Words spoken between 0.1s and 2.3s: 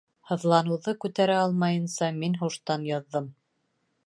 Һыҙланыуҙы күтәрә алмайынса,